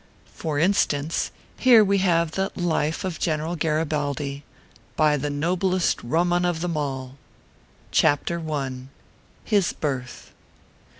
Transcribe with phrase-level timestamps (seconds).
[0.33, 1.29] For instance,
[1.59, 4.41] here we have the LIFE OF GENERAL GARIBALDI.
[4.95, 7.17] BY THE NOBLEST RUM UN OF THE MALL.
[7.91, 8.85] CHAPTER I.
[9.43, 10.33] HIS BIRTH.